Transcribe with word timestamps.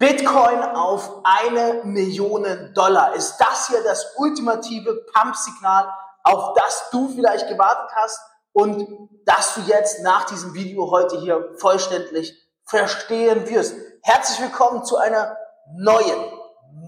Bitcoin 0.00 0.62
auf 0.62 1.20
eine 1.24 1.82
Million 1.84 2.72
Dollar. 2.74 3.14
Ist 3.14 3.36
das 3.36 3.68
hier 3.68 3.84
das 3.84 4.14
ultimative 4.16 5.04
Pump-Signal, 5.12 5.92
auf 6.22 6.54
das 6.54 6.88
du 6.90 7.10
vielleicht 7.10 7.46
gewartet 7.48 7.90
hast 7.94 8.18
und 8.54 9.10
das 9.26 9.56
du 9.56 9.60
jetzt 9.60 10.02
nach 10.02 10.24
diesem 10.24 10.54
Video 10.54 10.90
heute 10.90 11.20
hier 11.20 11.54
vollständig 11.58 12.34
verstehen 12.64 13.46
wirst? 13.46 13.74
Herzlich 14.00 14.40
willkommen 14.40 14.86
zu 14.86 14.96
einer 14.96 15.36
neuen, 15.76 16.32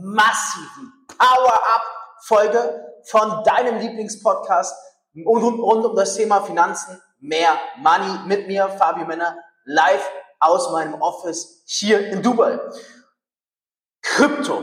massiven 0.01 1.07
Power-Up-Folge 1.19 2.83
von 3.05 3.45
deinem 3.45 3.77
Lieblingspodcast 3.77 4.75
rund, 5.27 5.61
rund 5.61 5.85
um 5.85 5.95
das 5.97 6.15
Thema 6.15 6.41
Finanzen, 6.41 6.99
mehr 7.21 7.59
Money 7.77 8.21
mit 8.25 8.47
mir, 8.47 8.71
Fabio 8.71 9.05
Männer, 9.05 9.37
live 9.67 10.11
aus 10.41 10.73
meinem 10.73 10.95
Office 10.95 11.63
hier 11.67 12.09
in 12.09 12.23
Dubai. 12.23 12.59
Krypto. 14.15 14.63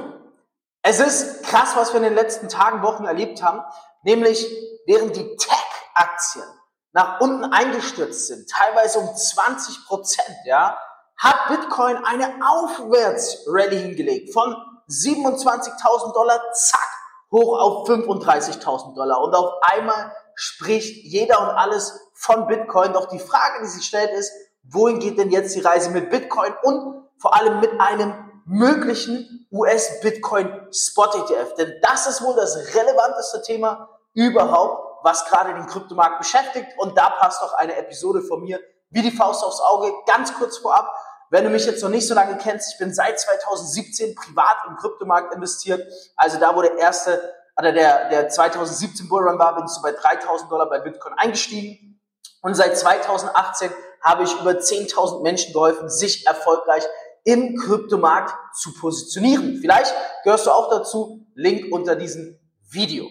Es 0.83 0.99
ist 0.99 1.43
krass, 1.43 1.75
was 1.75 1.91
wir 1.91 1.97
in 1.97 2.03
den 2.03 2.13
letzten 2.13 2.49
Tagen, 2.49 2.83
Wochen 2.83 3.05
erlebt 3.05 3.41
haben, 3.41 3.61
nämlich 4.03 4.45
während 4.85 5.15
die 5.15 5.35
Tech-Aktien 5.37 6.45
nach 6.91 7.19
unten 7.19 7.45
eingestürzt 7.45 8.27
sind, 8.27 8.47
teilweise 8.47 8.99
um 8.99 9.15
20 9.15 9.87
Prozent, 9.87 10.37
ja, 10.45 10.77
hat 11.17 11.47
Bitcoin 11.47 11.97
eine 12.05 12.39
Aufwärtsrallye 12.47 13.77
hingelegt 13.77 14.33
von 14.33 14.55
27.000 14.87 16.13
Dollar, 16.13 16.39
zack, 16.53 16.87
hoch 17.31 17.59
auf 17.59 17.89
35.000 17.89 18.95
Dollar. 18.95 19.21
Und 19.21 19.33
auf 19.35 19.53
einmal 19.61 20.13
spricht 20.35 21.05
jeder 21.05 21.41
und 21.41 21.49
alles 21.49 21.99
von 22.13 22.47
Bitcoin. 22.47 22.93
Doch 22.93 23.07
die 23.07 23.19
Frage, 23.19 23.63
die 23.63 23.67
sich 23.67 23.85
stellt, 23.85 24.11
ist, 24.11 24.31
wohin 24.63 24.99
geht 24.99 25.17
denn 25.17 25.31
jetzt 25.31 25.55
die 25.55 25.61
Reise 25.61 25.89
mit 25.89 26.09
Bitcoin 26.09 26.53
und 26.63 27.03
vor 27.17 27.35
allem 27.35 27.59
mit 27.59 27.79
einem 27.81 28.28
möglichen 28.49 29.47
US-Bitcoin 29.51 30.67
Spot 30.73 31.05
ETF. 31.05 31.53
Denn 31.55 31.73
das 31.81 32.07
ist 32.07 32.23
wohl 32.23 32.35
das 32.35 32.55
relevanteste 32.75 33.43
Thema 33.43 33.89
überhaupt, 34.13 35.03
was 35.03 35.25
gerade 35.25 35.53
den 35.53 35.67
Kryptomarkt 35.67 36.19
beschäftigt. 36.19 36.67
Und 36.77 36.97
da 36.97 37.11
passt 37.11 37.41
auch 37.43 37.53
eine 37.53 37.75
Episode 37.75 38.21
von 38.21 38.41
mir 38.41 38.59
wie 38.89 39.03
die 39.03 39.11
Faust 39.11 39.43
aufs 39.43 39.61
Auge. 39.61 39.93
Ganz 40.07 40.33
kurz 40.33 40.57
vorab, 40.57 40.91
wenn 41.29 41.43
du 41.43 41.51
mich 41.51 41.65
jetzt 41.65 41.83
noch 41.83 41.89
nicht 41.89 42.07
so 42.07 42.15
lange 42.15 42.37
kennst, 42.37 42.73
ich 42.73 42.79
bin 42.79 42.91
seit 42.91 43.19
2017 43.19 44.15
privat 44.15 44.57
im 44.67 44.75
Kryptomarkt 44.77 45.35
investiert. 45.35 45.81
Also 46.15 46.39
da, 46.39 46.51
der 46.53 46.77
erste, 46.79 47.21
oder 47.55 47.71
der, 47.71 48.09
der 48.09 48.29
2017 48.29 49.07
Bullrun 49.07 49.37
war, 49.37 49.55
bin 49.55 49.65
ich 49.65 49.71
so 49.71 49.81
bei 49.83 49.91
3000 49.91 50.51
Dollar 50.51 50.67
bei 50.67 50.79
Bitcoin 50.79 51.13
eingestiegen. 51.17 52.01
Und 52.41 52.55
seit 52.55 52.75
2018 52.75 53.69
habe 54.01 54.23
ich 54.23 54.33
über 54.39 54.51
10.000 54.51 55.21
Menschen 55.21 55.53
geholfen, 55.53 55.89
sich 55.89 56.25
erfolgreich 56.25 56.83
im 57.23 57.57
Kryptomarkt 57.57 58.33
zu 58.55 58.73
positionieren. 58.73 59.57
Vielleicht 59.61 59.93
gehörst 60.23 60.45
du 60.45 60.51
auch 60.51 60.69
dazu. 60.69 61.25
Link 61.35 61.71
unter 61.71 61.95
diesem 61.95 62.39
Video. 62.69 63.07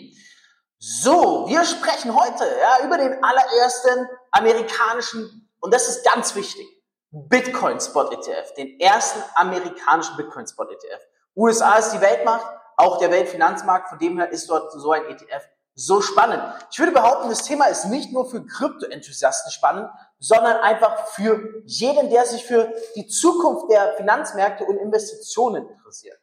So, 0.78 1.46
wir 1.48 1.64
sprechen 1.64 2.14
heute 2.14 2.44
ja, 2.44 2.86
über 2.86 2.98
den 2.98 3.22
allerersten 3.22 4.06
amerikanischen, 4.30 5.50
und 5.60 5.74
das 5.74 5.88
ist 5.88 6.04
ganz 6.04 6.34
wichtig, 6.34 6.66
Bitcoin 7.10 7.80
Spot 7.80 8.10
ETF, 8.10 8.54
den 8.54 8.78
ersten 8.78 9.20
amerikanischen 9.34 10.16
Bitcoin 10.16 10.46
Spot 10.46 10.64
ETF. 10.64 11.02
USA 11.34 11.78
ist 11.78 11.92
die 11.92 12.00
Weltmacht, 12.00 12.46
auch 12.76 12.98
der 12.98 13.10
Weltfinanzmarkt, 13.10 13.88
von 13.88 13.98
dem 13.98 14.18
her 14.18 14.30
ist 14.30 14.48
dort 14.48 14.70
so 14.72 14.92
ein 14.92 15.04
ETF 15.06 15.48
so 15.74 16.00
spannend. 16.00 16.42
Ich 16.70 16.78
würde 16.78 16.92
behaupten, 16.92 17.28
das 17.28 17.44
Thema 17.44 17.66
ist 17.66 17.84
nicht 17.86 18.12
nur 18.12 18.28
für 18.28 18.44
Krypto-Enthusiasten 18.44 19.52
spannend, 19.52 19.88
sondern 20.18 20.56
einfach 20.58 21.06
für 21.08 21.62
jeden, 21.64 22.10
der 22.10 22.26
sich 22.26 22.44
für 22.44 22.72
die 22.96 23.06
Zukunft 23.06 23.70
der 23.70 23.94
Finanzmärkte 23.94 24.64
und 24.64 24.78
Investitionen 24.78 25.68
interessiert. 25.68 26.18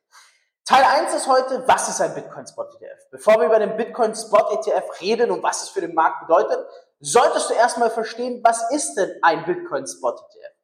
Teil 0.66 0.84
1 0.84 1.14
ist 1.14 1.28
heute, 1.28 1.64
was 1.68 1.90
ist 1.90 2.02
ein 2.02 2.16
Bitcoin 2.16 2.48
Spot 2.48 2.64
ETF? 2.64 3.10
Bevor 3.12 3.40
wir 3.40 3.46
über 3.46 3.60
den 3.60 3.78
Bitcoin 3.78 4.16
Spot 4.16 4.52
ETF 4.52 5.00
reden 5.00 5.30
und 5.30 5.44
was 5.44 5.64
es 5.64 5.70
für 5.70 5.82
den 5.82 5.94
Markt 5.94 6.28
bedeutet, 6.28 6.66
solltest 7.00 7.52
du 7.52 7.54
erstmal 7.54 7.92
verstehen, 7.92 8.42
was 8.44 8.72
ist 8.72 8.96
denn 8.96 9.12
ein 9.22 9.46
Bitcoin 9.46 9.86
Spot 9.86 10.10
ETF? 10.10 10.56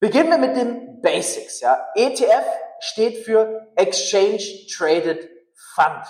Beginnen 0.00 0.30
wir 0.30 0.38
mit 0.38 0.56
den 0.56 1.02
Basics, 1.02 1.60
ja. 1.60 1.88
ETF 1.96 2.44
steht 2.78 3.24
für 3.24 3.66
Exchange 3.74 4.66
Traded 4.76 5.28
Fund. 5.74 6.04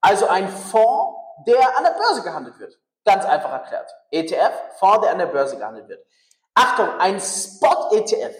Also 0.00 0.26
ein 0.26 0.48
Fonds, 0.48 1.14
der 1.46 1.76
an 1.76 1.84
der 1.84 1.90
Börse 1.90 2.22
gehandelt 2.22 2.58
wird. 2.58 2.78
Ganz 3.04 3.26
einfach 3.26 3.52
erklärt. 3.52 3.90
ETF, 4.10 4.52
Fonds, 4.78 5.02
der 5.02 5.12
an 5.12 5.18
der 5.18 5.26
Börse 5.26 5.58
gehandelt 5.58 5.88
wird. 5.88 6.06
Achtung, 6.54 6.88
ein 6.98 7.20
Spot-ETF. 7.20 8.34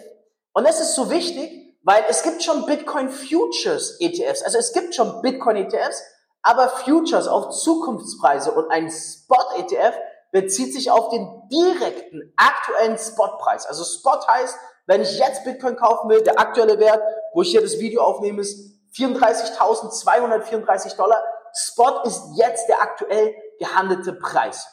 Und 0.53 0.65
das 0.65 0.79
ist 0.79 0.95
so 0.95 1.09
wichtig, 1.09 1.75
weil 1.83 2.03
es 2.09 2.23
gibt 2.23 2.43
schon 2.43 2.65
Bitcoin 2.65 3.09
Futures 3.09 3.97
ETFs. 3.99 4.41
Also 4.41 4.57
es 4.57 4.73
gibt 4.73 4.95
schon 4.95 5.21
Bitcoin 5.21 5.57
ETFs, 5.57 6.01
aber 6.41 6.69
Futures 6.69 7.27
auf 7.27 7.49
Zukunftspreise 7.49 8.51
und 8.51 8.71
ein 8.71 8.89
Spot 8.89 9.57
ETF 9.57 9.95
bezieht 10.31 10.73
sich 10.73 10.91
auf 10.91 11.09
den 11.09 11.27
direkten 11.49 12.33
aktuellen 12.37 12.97
Spotpreis. 12.97 13.65
Also 13.65 13.83
Spot 13.83 14.25
heißt, 14.27 14.57
wenn 14.87 15.01
ich 15.01 15.17
jetzt 15.17 15.43
Bitcoin 15.43 15.75
kaufen 15.75 16.09
will, 16.09 16.23
der 16.23 16.39
aktuelle 16.39 16.79
Wert, 16.79 17.01
wo 17.33 17.41
ich 17.41 17.51
hier 17.51 17.61
das 17.61 17.79
Video 17.79 18.01
aufnehme, 18.01 18.41
ist 18.41 18.57
34.234 18.95 20.95
Dollar. 20.95 21.21
Spot 21.53 22.01
ist 22.03 22.21
jetzt 22.35 22.67
der 22.67 22.81
aktuell 22.81 23.35
gehandelte 23.59 24.13
Preis. 24.13 24.67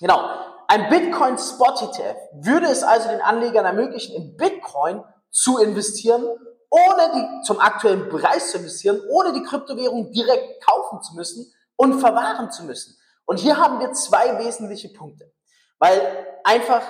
Genau. 0.00 0.28
Ein 0.66 0.88
Bitcoin 0.88 1.36
Spot 1.36 1.74
ETF 1.80 2.16
würde 2.32 2.66
es 2.66 2.82
also 2.82 3.08
den 3.08 3.20
Anlegern 3.20 3.64
ermöglichen, 3.64 4.14
in 4.14 4.36
Bitcoin 4.36 5.04
zu 5.30 5.58
investieren, 5.58 6.24
ohne 6.70 7.12
die, 7.12 7.42
zum 7.44 7.58
aktuellen 7.58 8.08
Preis 8.08 8.52
zu 8.52 8.58
investieren, 8.58 9.00
ohne 9.10 9.32
die 9.32 9.42
Kryptowährung 9.42 10.12
direkt 10.12 10.64
kaufen 10.64 11.02
zu 11.02 11.14
müssen 11.14 11.52
und 11.76 12.00
verwahren 12.00 12.50
zu 12.50 12.64
müssen. 12.64 12.96
Und 13.24 13.38
hier 13.38 13.58
haben 13.58 13.80
wir 13.80 13.92
zwei 13.92 14.38
wesentliche 14.38 14.88
Punkte. 14.88 15.32
Weil 15.78 16.00
einfach 16.44 16.82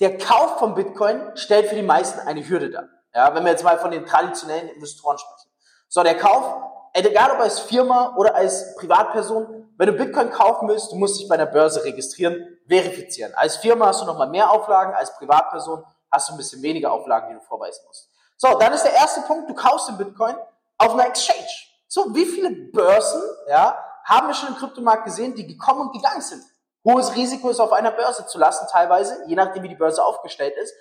der 0.00 0.18
Kauf 0.18 0.58
von 0.58 0.74
Bitcoin 0.74 1.36
stellt 1.36 1.66
für 1.66 1.74
die 1.74 1.82
meisten 1.82 2.20
eine 2.20 2.46
Hürde 2.48 2.70
dar. 2.70 2.88
Ja, 3.14 3.34
wenn 3.34 3.44
wir 3.44 3.50
jetzt 3.50 3.64
mal 3.64 3.78
von 3.78 3.90
den 3.90 4.06
traditionellen 4.06 4.68
Investoren 4.68 5.18
sprechen. 5.18 5.50
So, 5.88 6.02
der 6.02 6.16
Kauf 6.16 6.62
egal 6.94 7.32
ob 7.32 7.40
als 7.40 7.60
Firma 7.60 8.14
oder 8.16 8.34
als 8.34 8.74
Privatperson, 8.76 9.72
wenn 9.76 9.86
du 9.86 9.92
Bitcoin 9.92 10.30
kaufen 10.30 10.68
willst, 10.68 10.90
du 10.92 10.96
musst 10.96 11.20
dich 11.20 11.28
bei 11.28 11.36
der 11.36 11.46
Börse 11.46 11.84
registrieren, 11.84 12.58
verifizieren. 12.66 13.32
Als 13.34 13.56
Firma 13.56 13.86
hast 13.86 14.02
du 14.02 14.06
nochmal 14.06 14.28
mehr 14.28 14.50
Auflagen, 14.50 14.94
als 14.94 15.14
Privatperson 15.16 15.84
hast 16.10 16.28
du 16.28 16.34
ein 16.34 16.36
bisschen 16.36 16.62
weniger 16.62 16.92
Auflagen, 16.92 17.28
die 17.28 17.34
du 17.34 17.40
vorweisen 17.40 17.84
musst. 17.86 18.10
So, 18.36 18.56
dann 18.58 18.72
ist 18.72 18.84
der 18.84 18.94
erste 18.94 19.20
Punkt, 19.22 19.50
du 19.50 19.54
kaufst 19.54 19.88
den 19.88 19.98
Bitcoin 19.98 20.36
auf 20.78 20.92
einer 20.92 21.06
Exchange. 21.06 21.48
So, 21.86 22.14
wie 22.14 22.24
viele 22.24 22.50
Börsen, 22.50 23.22
ja, 23.48 23.76
haben 24.04 24.28
wir 24.28 24.34
schon 24.34 24.50
im 24.50 24.56
Kryptomarkt 24.56 25.04
gesehen, 25.04 25.34
die 25.34 25.46
gekommen 25.46 25.82
und 25.82 25.92
gegangen 25.92 26.20
sind? 26.20 26.42
Hohes 26.84 27.14
Risiko 27.14 27.50
ist 27.50 27.60
auf 27.60 27.72
einer 27.72 27.90
Börse 27.90 28.26
zu 28.26 28.38
lassen, 28.38 28.66
teilweise, 28.70 29.24
je 29.26 29.34
nachdem 29.34 29.62
wie 29.62 29.68
die 29.68 29.74
Börse 29.74 30.02
aufgestellt 30.02 30.56
ist. 30.56 30.74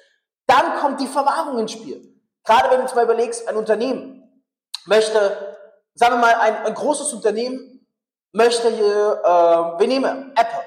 Dann 0.46 0.78
kommt 0.80 1.02
die 1.02 1.08
Verwahrung 1.08 1.58
ins 1.60 1.74
Spiel. 1.74 2.22
Gerade 2.46 2.72
wenn 2.72 2.82
du 2.82 2.88
zum 2.88 2.96
Beispiel 2.96 3.14
überlegst, 3.16 3.48
ein 3.48 3.58
Unternehmen 3.58 4.46
möchte 4.86 5.57
sagen 5.98 6.16
wir 6.16 6.20
mal, 6.20 6.36
ein, 6.36 6.66
ein 6.66 6.74
großes 6.74 7.14
Unternehmen 7.14 7.86
möchte 8.32 8.70
hier, 8.70 9.22
äh, 9.24 9.80
wir 9.80 9.88
nehmen 9.88 10.32
Apple. 10.36 10.64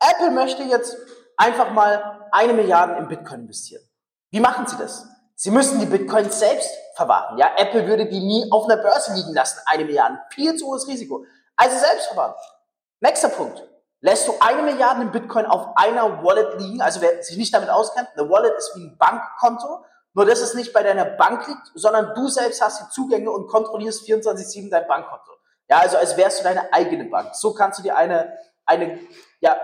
Apple 0.00 0.30
möchte 0.30 0.62
jetzt 0.64 0.96
einfach 1.36 1.70
mal 1.70 2.28
eine 2.30 2.52
Milliarde 2.52 2.96
in 2.96 3.08
Bitcoin 3.08 3.40
investieren. 3.40 3.82
Wie 4.30 4.40
machen 4.40 4.66
sie 4.66 4.76
das? 4.76 5.06
Sie 5.34 5.50
müssen 5.50 5.80
die 5.80 5.86
Bitcoins 5.86 6.38
selbst 6.38 6.70
verwahren. 6.94 7.38
Ja, 7.38 7.52
Apple 7.56 7.86
würde 7.86 8.06
die 8.06 8.20
nie 8.20 8.46
auf 8.50 8.66
einer 8.66 8.76
Börse 8.76 9.14
liegen 9.14 9.32
lassen, 9.32 9.60
eine 9.66 9.84
Milliarde. 9.84 10.18
Viel 10.30 10.54
zu 10.56 10.66
hohes 10.66 10.86
Risiko. 10.86 11.24
Also 11.56 11.76
selbst 11.78 12.06
verwahren. 12.08 12.34
Nächster 13.00 13.28
Punkt. 13.30 13.62
Lässt 14.00 14.28
du 14.28 14.34
eine 14.38 14.62
Milliarde 14.62 15.02
in 15.02 15.10
Bitcoin 15.10 15.46
auf 15.46 15.76
einer 15.76 16.22
Wallet 16.22 16.60
liegen, 16.60 16.82
also 16.82 17.00
wer 17.00 17.22
sich 17.22 17.38
nicht 17.38 17.54
damit 17.54 17.70
auskennt, 17.70 18.08
eine 18.14 18.28
Wallet 18.28 18.52
ist 18.58 18.76
wie 18.76 18.84
ein 18.84 18.98
Bankkonto, 18.98 19.84
nur 20.14 20.24
dass 20.24 20.40
es 20.40 20.54
nicht 20.54 20.72
bei 20.72 20.82
deiner 20.82 21.04
Bank 21.04 21.46
liegt, 21.48 21.72
sondern 21.74 22.14
du 22.14 22.28
selbst 22.28 22.62
hast 22.62 22.80
die 22.80 22.90
Zugänge 22.90 23.30
und 23.30 23.48
kontrollierst 23.48 24.04
24-7 24.08 24.70
dein 24.70 24.86
Bankkonto. 24.86 25.32
Ja, 25.68 25.78
also 25.78 25.96
als 25.96 26.16
wärst 26.16 26.40
du 26.40 26.44
deine 26.44 26.72
eigene 26.72 27.04
Bank. 27.04 27.34
So 27.34 27.52
kannst 27.52 27.78
du 27.78 27.82
dir 27.82 27.96
eine, 27.96 28.36
eine 28.64 29.00
ja, 29.40 29.58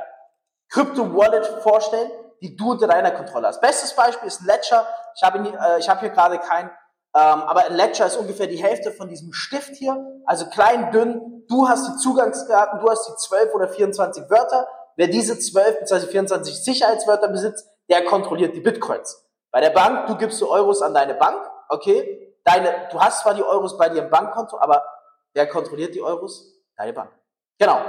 Crypto-Wallet 0.71 1.63
vorstellen, 1.63 2.11
die 2.43 2.57
du 2.57 2.73
unter 2.73 2.89
deiner 2.89 3.11
Kontrolle 3.11 3.49
hast. 3.49 3.61
Bestes 3.61 3.95
Beispiel 3.95 4.29
ist 4.29 4.43
Ledger. 4.43 4.87
Ich 5.15 5.23
habe 5.23 5.39
äh, 5.39 5.79
ich 5.79 5.89
hab 5.89 6.01
hier 6.01 6.11
gerade 6.11 6.39
kein, 6.39 6.67
ähm, 7.15 7.43
aber 7.43 7.67
ein 7.67 7.75
Ledger 7.75 8.07
ist 8.07 8.17
ungefähr 8.17 8.47
die 8.47 8.63
Hälfte 8.63 8.93
von 8.93 9.09
diesem 9.09 9.33
Stift 9.33 9.77
hier. 9.77 10.23
Also 10.27 10.47
klein, 10.47 10.91
dünn. 10.91 11.45
Du 11.49 11.69
hast 11.69 11.89
die 11.89 11.97
Zugangsdaten, 11.97 12.81
du 12.81 12.89
hast 12.89 13.09
die 13.09 13.17
12 13.17 13.55
oder 13.55 13.69
24 13.69 14.31
Wörter. 14.31 14.69
Wer 14.97 15.09
diese 15.09 15.39
12 15.39 15.81
bzw. 15.81 16.07
24 16.07 16.65
Sicherheitswörter 16.65 17.29
besitzt, 17.29 17.69
der 17.89 18.05
kontrolliert 18.05 18.55
die 18.55 18.61
Bitcoins. 18.61 19.25
Bei 19.51 19.61
der 19.61 19.71
Bank, 19.71 20.07
du 20.07 20.17
gibst 20.17 20.41
du 20.41 20.49
Euros 20.49 20.83
an 20.83 20.95
deine 20.95 21.15
Bank, 21.15 21.51
okay? 21.69 22.37
Deine, 22.45 22.89
du 22.91 23.01
hast 23.01 23.23
zwar 23.23 23.35
die 23.35 23.43
Euros 23.43 23.77
bei 23.77 23.89
dir 23.89 24.03
im 24.03 24.11
Bankkonto, 24.11 24.59
aber 24.59 24.85
wer 25.33 25.49
kontrolliert 25.49 25.95
die 25.95 26.03
Euros? 26.03 26.53
Deine 26.77 26.93
Bank. 26.93 27.11
Genau. 27.59 27.81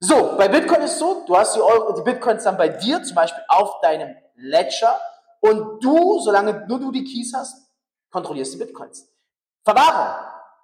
So, 0.00 0.36
bei 0.36 0.48
Bitcoin 0.48 0.82
ist 0.82 0.98
so, 0.98 1.24
du 1.26 1.36
hast 1.36 1.54
die, 1.54 1.60
Euro, 1.60 1.92
die 1.92 2.02
Bitcoins 2.02 2.44
dann 2.44 2.56
bei 2.56 2.68
dir, 2.68 3.02
zum 3.02 3.14
Beispiel 3.14 3.42
auf 3.48 3.80
deinem 3.80 4.16
Ledger, 4.34 4.98
und 5.40 5.82
du, 5.82 6.18
solange 6.20 6.66
nur 6.66 6.78
du 6.78 6.90
die 6.92 7.04
Keys 7.04 7.32
hast, 7.34 7.70
kontrollierst 8.10 8.54
die 8.54 8.58
Bitcoins. 8.58 9.08
Verwahrung, 9.64 10.14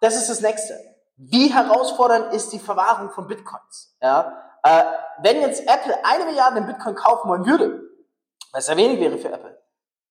das 0.00 0.16
ist 0.16 0.28
das 0.28 0.40
nächste. 0.40 0.78
Wie 1.16 1.48
herausfordernd 1.48 2.32
ist 2.34 2.52
die 2.52 2.58
Verwahrung 2.58 3.10
von 3.10 3.26
Bitcoins? 3.26 3.96
Ja, 4.02 4.36
äh, 4.62 4.84
wenn 5.22 5.40
jetzt 5.40 5.62
Apple 5.62 5.96
eine 6.04 6.24
Milliarde 6.24 6.58
in 6.58 6.66
Bitcoin 6.66 6.94
kaufen 6.94 7.28
wollen 7.28 7.46
würde, 7.46 7.82
was 8.52 8.66
ja 8.68 8.76
wenig 8.76 9.00
wäre 9.00 9.16
für 9.16 9.30
Apple, 9.30 9.58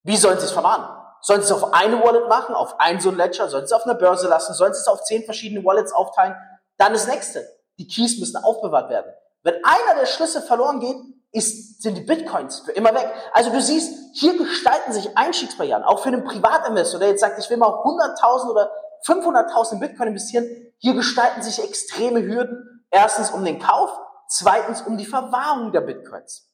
wie 0.06 0.16
sollen 0.16 0.38
sie 0.38 0.46
es 0.46 0.52
verwahren? 0.52 0.88
Sollen 1.20 1.40
sie 1.40 1.46
es 1.46 1.52
auf 1.52 1.74
eine 1.74 2.02
Wallet 2.02 2.28
machen, 2.28 2.54
auf 2.54 2.78
ein 2.78 3.00
so 3.00 3.10
ein 3.10 3.16
Ledger? 3.16 3.48
Sollen 3.48 3.66
sie 3.66 3.72
es 3.74 3.80
auf 3.80 3.84
einer 3.84 3.98
Börse 3.98 4.28
lassen? 4.28 4.54
Sollen 4.54 4.72
sie 4.72 4.80
es 4.80 4.86
auf 4.86 5.02
zehn 5.02 5.24
verschiedene 5.24 5.64
Wallets 5.64 5.92
aufteilen? 5.92 6.36
Dann 6.76 6.92
das 6.92 7.08
nächste. 7.08 7.44
Die 7.78 7.88
Keys 7.88 8.18
müssen 8.18 8.36
aufbewahrt 8.36 8.88
werden. 8.88 9.12
Wenn 9.42 9.54
einer 9.64 9.98
der 9.98 10.06
Schlüssel 10.06 10.42
verloren 10.42 10.78
geht, 10.78 10.96
ist, 11.32 11.82
sind 11.82 11.96
die 11.96 12.02
Bitcoins 12.02 12.60
für 12.60 12.72
immer 12.72 12.94
weg. 12.94 13.12
Also 13.32 13.50
du 13.50 13.60
siehst, 13.60 13.92
hier 14.14 14.38
gestalten 14.38 14.92
sich 14.92 15.18
Einstiegsbarrieren, 15.18 15.82
auch 15.82 15.98
für 15.98 16.08
einen 16.08 16.24
Privatinvestor, 16.24 17.00
der 17.00 17.10
jetzt 17.10 17.20
sagt, 17.20 17.38
ich 17.38 17.50
will 17.50 17.56
mal 17.56 17.68
100.000 17.68 18.50
oder 18.50 18.70
500.000 19.04 19.72
in 19.72 19.80
Bitcoin 19.80 20.08
investieren. 20.08 20.46
Hier 20.78 20.94
gestalten 20.94 21.42
sich 21.42 21.62
extreme 21.62 22.22
Hürden. 22.22 22.86
Erstens 22.90 23.30
um 23.30 23.44
den 23.44 23.58
Kauf, 23.58 23.90
zweitens 24.28 24.82
um 24.82 24.96
die 24.96 25.04
Verwahrung 25.04 25.72
der 25.72 25.80
Bitcoins. 25.80 26.48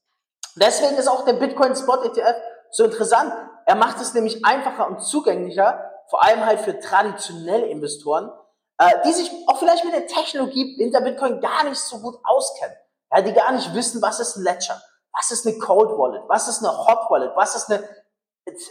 Deswegen 0.56 0.96
ist 0.96 1.08
auch 1.08 1.24
der 1.24 1.34
Bitcoin 1.34 1.76
Spot 1.76 2.02
ETF 2.02 2.36
so 2.72 2.84
interessant. 2.84 3.32
Er 3.66 3.76
macht 3.76 4.00
es 4.00 4.14
nämlich 4.14 4.44
einfacher 4.44 4.88
und 4.88 5.02
zugänglicher, 5.02 5.90
vor 6.08 6.24
allem 6.24 6.44
halt 6.44 6.60
für 6.60 6.80
traditionelle 6.80 7.66
Investoren, 7.66 8.30
äh, 8.78 8.90
die 9.06 9.12
sich 9.12 9.30
auch 9.46 9.58
vielleicht 9.58 9.84
mit 9.84 9.94
der 9.94 10.06
Technologie 10.06 10.74
hinter 10.76 11.00
Bitcoin 11.00 11.40
gar 11.40 11.64
nicht 11.64 11.78
so 11.78 11.98
gut 12.00 12.18
auskennen. 12.24 12.76
Ja, 13.12 13.20
die 13.20 13.32
gar 13.32 13.52
nicht 13.52 13.72
wissen, 13.74 14.02
was 14.02 14.20
ist 14.20 14.36
ein 14.36 14.42
Ledger, 14.42 14.80
was 15.12 15.30
ist 15.30 15.46
eine 15.46 15.58
Cold 15.58 15.90
Wallet, 15.90 16.22
was 16.28 16.48
ist 16.48 16.64
eine 16.64 16.76
Hot 16.76 17.10
Wallet, 17.10 17.32
was 17.36 17.54
ist 17.54 17.70
eine, 17.70 17.88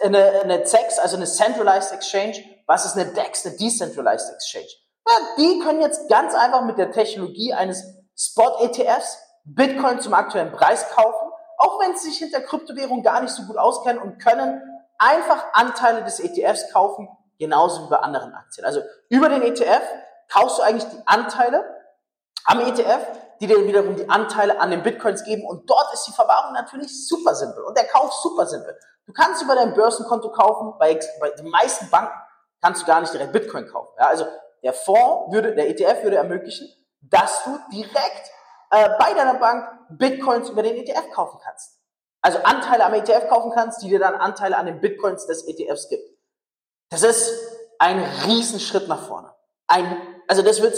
eine, 0.01 0.41
eine 0.41 0.65
CEX, 0.65 0.99
also 0.99 1.15
eine 1.15 1.27
Centralized 1.27 1.93
Exchange, 1.93 2.43
was 2.65 2.85
ist 2.85 2.97
eine 2.97 3.13
DEX, 3.13 3.45
eine 3.45 3.55
Decentralized 3.55 4.33
Exchange. 4.33 4.67
Ja, 5.07 5.15
die 5.37 5.59
können 5.59 5.81
jetzt 5.81 6.09
ganz 6.09 6.33
einfach 6.33 6.63
mit 6.63 6.77
der 6.77 6.91
Technologie 6.91 7.53
eines 7.53 7.83
Spot-ETFs 8.17 9.17
Bitcoin 9.43 9.99
zum 9.99 10.13
aktuellen 10.13 10.51
Preis 10.51 10.89
kaufen, 10.89 11.30
auch 11.61 11.79
wenn 11.79 11.95
sie 11.95 12.09
sich 12.09 12.17
hinter 12.17 12.41
Kryptowährung 12.41 13.03
gar 13.03 13.21
nicht 13.21 13.33
so 13.33 13.43
gut 13.43 13.57
auskennen 13.57 14.01
und 14.01 14.17
können 14.17 14.61
einfach 14.97 15.53
Anteile 15.53 16.03
des 16.03 16.19
ETFs 16.19 16.73
kaufen, 16.73 17.07
genauso 17.37 17.85
wie 17.85 17.89
bei 17.89 17.97
anderen 17.97 18.33
Aktien. 18.33 18.65
Also 18.65 18.81
über 19.09 19.29
den 19.29 19.43
ETF 19.43 19.83
kaufst 20.27 20.57
du 20.57 20.63
eigentlich 20.63 20.89
die 20.89 21.01
Anteile 21.05 21.63
am 22.45 22.61
ETF, 22.61 23.05
die 23.39 23.45
dir 23.45 23.63
wiederum 23.67 23.95
die 23.95 24.09
Anteile 24.09 24.59
an 24.59 24.71
den 24.71 24.81
Bitcoins 24.81 25.23
geben 25.23 25.45
und 25.45 25.69
dort 25.69 25.93
ist 25.93 26.07
die 26.07 26.11
Verwahrung 26.11 26.53
natürlich 26.53 27.07
super 27.07 27.35
simpel 27.35 27.63
und 27.63 27.77
der 27.77 27.85
Kauf 27.85 28.11
super 28.13 28.47
simpel. 28.47 28.75
Du 29.05 29.13
kannst 29.13 29.43
über 29.43 29.53
dein 29.53 29.75
Börsenkonto 29.75 30.31
kaufen, 30.31 30.73
bei, 30.79 30.99
bei 31.19 31.29
den 31.29 31.49
meisten 31.49 31.91
Banken 31.91 32.17
kannst 32.59 32.81
du 32.81 32.85
gar 32.87 33.01
nicht 33.01 33.13
direkt 33.13 33.33
Bitcoin 33.33 33.67
kaufen. 33.67 33.93
Ja, 33.99 34.07
also 34.07 34.25
der 34.63 34.73
Fonds 34.73 35.31
würde, 35.31 35.53
der 35.53 35.69
ETF 35.69 36.03
würde 36.03 36.17
ermöglichen, 36.17 36.67
dass 37.01 37.43
du 37.43 37.59
direkt 37.71 38.31
äh, 38.71 38.89
bei 38.97 39.13
deiner 39.13 39.35
Bank 39.35 39.69
Bitcoins 39.89 40.49
über 40.49 40.63
den 40.63 40.77
ETF 40.77 41.11
kaufen 41.11 41.39
kannst. 41.43 41.77
Also 42.21 42.39
Anteile 42.43 42.85
am 42.85 42.93
ETF 42.93 43.29
kaufen 43.29 43.51
kannst, 43.53 43.81
die 43.81 43.89
dir 43.89 43.99
dann 43.99 44.15
Anteile 44.15 44.57
an 44.57 44.65
den 44.65 44.79
Bitcoins 44.79 45.25
des 45.27 45.47
ETFs 45.47 45.89
gibt. 45.89 46.03
Das 46.89 47.03
ist 47.03 47.31
ein 47.79 48.03
Riesenschritt 48.25 48.87
nach 48.87 49.07
vorne. 49.07 49.33
Ein, 49.67 50.01
also 50.27 50.41
das 50.41 50.61
wird 50.61 50.75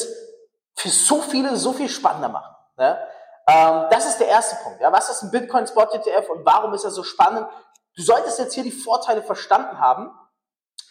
für 0.76 0.90
so 0.90 1.22
viele 1.22 1.56
so 1.56 1.74
viel 1.74 1.90
spannender 1.90 2.30
machen. 2.30 2.56
Ne? 2.78 2.98
Ähm, 3.48 3.88
das 3.92 4.06
ist 4.06 4.20
der 4.20 4.28
erste 4.28 4.56
Punkt. 4.64 4.82
Ja? 4.82 4.92
Was 4.92 5.10
ist 5.10 5.22
ein 5.24 5.32
Bitcoin 5.32 5.68
Spot 5.68 5.84
ETF 5.92 6.30
und 6.30 6.46
warum 6.46 6.74
ist 6.74 6.86
er 6.86 6.92
so 6.92 7.04
spannend? 7.04 7.48
Du 7.96 8.02
solltest 8.02 8.40
jetzt 8.40 8.54
hier 8.54 8.64
die 8.64 8.72
Vorteile 8.72 9.22
verstanden 9.22 9.80
haben. 9.80 10.12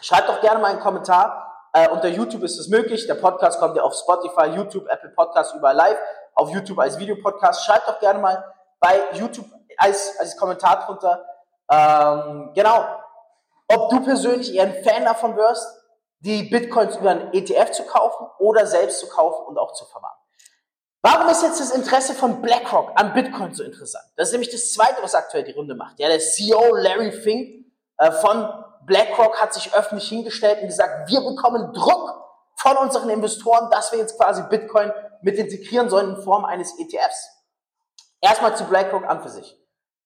Schreib 0.01 0.27
doch 0.27 0.41
gerne 0.41 0.61
mal 0.61 0.71
einen 0.73 0.81
Kommentar. 0.81 1.49
Äh, 1.73 1.89
unter 1.89 2.09
YouTube 2.09 2.43
ist 2.43 2.59
es 2.59 2.69
möglich. 2.69 3.07
Der 3.07 3.15
Podcast 3.15 3.59
kommt 3.59 3.77
ja 3.77 3.83
auf 3.83 3.95
Spotify, 3.95 4.55
YouTube, 4.55 4.87
Apple 4.89 5.11
Podcast 5.11 5.55
überall 5.55 5.75
live. 5.75 5.99
Auf 6.35 6.51
YouTube 6.51 6.79
als 6.79 6.99
Videopodcast. 6.99 7.65
Schreib 7.65 7.87
doch 7.87 8.01
gerne 8.01 8.19
mal 8.19 8.45
bei 8.81 9.01
YouTube 9.13 9.47
als, 9.77 10.19
als 10.19 10.37
Kommentar 10.37 10.87
drunter. 10.87 11.25
Ähm, 11.71 12.53
genau. 12.55 12.85
Ob 13.69 13.91
du 13.91 14.05
persönlich 14.05 14.55
eher 14.55 14.65
ein 14.65 14.85
Fan 14.85 15.05
davon 15.05 15.37
wirst, 15.37 15.67
die 16.21 16.45
Bitcoins 16.45 16.97
über 16.97 17.11
einen 17.11 17.33
ETF 17.33 17.73
zu 17.73 17.85
kaufen 17.85 18.27
oder 18.39 18.67
selbst 18.67 19.01
zu 19.01 19.09
kaufen 19.09 19.47
und 19.47 19.59
auch 19.59 19.73
zu 19.73 19.85
verwahren. 19.87 20.17
Warum 21.03 21.29
ist 21.31 21.43
jetzt 21.43 21.59
das 21.59 21.73
Interesse 21.73 22.15
von 22.15 22.41
BlackRock 22.43 22.93
an 22.95 23.13
Bitcoin 23.13 23.53
so 23.55 23.65
interessant? 23.65 24.05
Das 24.17 24.29
ist 24.29 24.33
nämlich 24.33 24.51
das 24.51 24.73
Zweite, 24.73 25.03
was 25.03 25.17
aktuell 25.17 25.43
die 25.43 25.53
Runde 25.53 25.75
macht. 25.75 25.99
Ja, 25.99 26.09
der 26.09 26.21
CEO 26.21 26.77
Larry 26.77 27.11
Fink 27.11 27.67
äh, 27.99 28.13
von 28.13 28.49
BlackRock 28.87 29.41
hat 29.41 29.53
sich 29.53 29.75
öffentlich 29.75 30.09
hingestellt 30.09 30.61
und 30.63 30.69
gesagt, 30.69 31.11
wir 31.11 31.21
bekommen 31.21 31.73
Druck 31.73 32.22
von 32.63 32.77
unseren 32.77 33.11
Investoren, 33.11 33.71
dass 33.71 33.91
wir 33.91 33.99
jetzt 33.99 34.17
quasi 34.17 34.43
Bitcoin 34.49 34.93
mit 35.21 35.37
integrieren 35.37 35.91
sollen 35.91 36.15
in 36.15 36.23
Form 36.23 36.45
eines 36.45 36.79
ETFs. 36.79 37.29
Erstmal 38.21 38.57
zu 38.57 38.65
BlackRock 38.65 39.05
an 39.05 39.21
für 39.21 39.31
sich. 39.31 39.59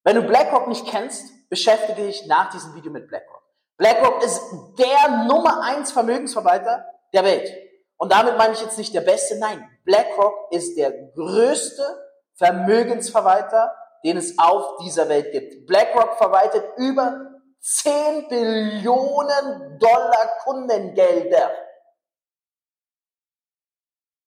Wenn 0.04 0.16
du 0.16 0.22
BlackRock 0.22 0.66
nicht 0.66 0.86
kennst, 0.86 1.48
beschäftige 1.50 2.02
dich 2.02 2.26
nach 2.26 2.50
diesem 2.50 2.74
Video 2.74 2.90
mit 2.90 3.08
BlackRock. 3.08 3.42
BlackRock 3.76 4.22
ist 4.24 4.40
der 4.78 5.24
Nummer 5.26 5.62
eins 5.62 5.92
Vermögensverwalter 5.92 6.86
der 7.12 7.24
Welt. 7.24 7.52
Und 7.98 8.10
damit 8.10 8.38
meine 8.38 8.54
ich 8.54 8.62
jetzt 8.62 8.78
nicht 8.78 8.94
der 8.94 9.02
beste, 9.02 9.38
nein. 9.38 9.68
BlackRock 9.84 10.50
ist 10.50 10.78
der 10.78 10.92
größte 11.12 11.82
Vermögensverwalter, 12.36 13.74
den 14.02 14.16
es 14.16 14.38
auf 14.38 14.78
dieser 14.78 15.10
Welt 15.10 15.30
gibt. 15.32 15.66
BlackRock 15.66 16.16
verwaltet 16.16 16.64
über 16.78 17.20
10 17.60 18.28
Billionen 18.28 19.78
Dollar 19.78 20.38
Kundengelder. 20.44 21.50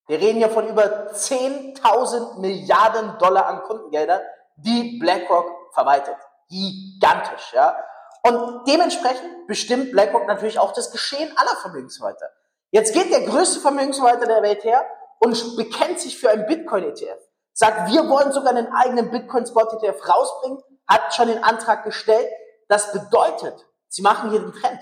Wir 0.10 0.20
reden 0.20 0.40
hier 0.40 0.50
von 0.50 0.68
über 0.68 1.12
10.000 1.14 2.40
Milliarden 2.40 3.20
Dollar 3.20 3.46
an 3.46 3.62
Kundengelder, 3.62 4.24
die 4.56 4.98
BlackRock 4.98 5.72
verwaltet. 5.72 6.16
Gigantisch, 6.50 7.54
ja. 7.54 7.78
Und 8.24 8.68
dementsprechend 8.68 9.46
bestimmt 9.46 9.92
BlackRock 9.92 10.26
natürlich 10.26 10.58
auch 10.58 10.74
das 10.74 10.92
Geschehen 10.92 11.32
aller 11.38 11.56
Vermögensverwalter. 11.58 12.26
Jetzt 12.72 12.96
geht 12.96 13.12
der 13.12 13.22
größte 13.22 13.60
Vermögensverwalter 13.60 14.26
der 14.26 14.42
Welt 14.42 14.64
her 14.64 14.84
und 15.20 15.56
bekennt 15.58 16.00
sich 16.00 16.18
für 16.18 16.32
einen 16.32 16.48
Bitcoin-ETF. 16.48 17.20
Sagt, 17.54 17.92
wir 17.92 18.10
wollen 18.10 18.32
sogar 18.32 18.56
einen 18.56 18.74
eigenen 18.74 19.12
Bitcoin-Spot-ETF 19.12 20.10
rausbringen, 20.10 20.58
hat 20.88 21.14
schon 21.14 21.28
den 21.28 21.44
Antrag 21.44 21.84
gestellt. 21.84 22.28
Das 22.68 22.92
bedeutet, 22.92 23.64
sie 23.90 24.02
machen 24.02 24.32
hier 24.32 24.40
den 24.40 24.54
Trend. 24.54 24.80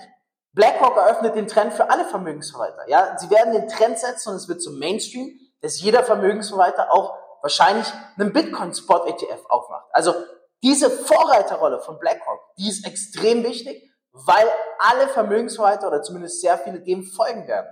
BlackRock 0.52 0.96
eröffnet 0.96 1.36
den 1.36 1.46
Trend 1.46 1.72
für 1.74 1.90
alle 1.90 2.04
Vermögensverwalter. 2.04 2.88
Ja, 2.88 3.16
sie 3.18 3.30
werden 3.30 3.52
den 3.52 3.68
Trend 3.68 3.98
setzen 3.98 4.30
und 4.30 4.36
es 4.36 4.48
wird 4.48 4.62
zum 4.62 4.78
Mainstream, 4.78 5.38
dass 5.60 5.80
jeder 5.80 6.02
Vermögensverwalter 6.02 6.92
auch 6.92 7.14
wahrscheinlich 7.42 7.86
einen 8.18 8.32
Bitcoin-Spot-ETF 8.32 9.46
aufmacht. 9.48 9.86
Also 9.92 10.14
diese 10.62 10.90
Vorreiterrolle 10.90 11.80
von 11.80 11.98
BlackRock, 11.98 12.40
die 12.58 12.68
ist 12.68 12.86
extrem 12.86 13.44
wichtig, 13.44 13.82
weil 14.12 14.46
alle 14.78 15.08
Vermögensverwalter 15.08 15.86
oder 15.86 16.02
zumindest 16.02 16.40
sehr 16.40 16.58
viele 16.58 16.80
dem 16.80 17.04
folgen 17.04 17.46
werden. 17.46 17.68